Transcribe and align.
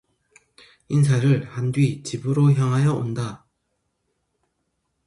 인사를 0.89 1.45
한 1.47 1.71
뒤 1.71 2.01
집으로 2.01 2.51
향하여 2.53 2.91
온다. 2.93 3.45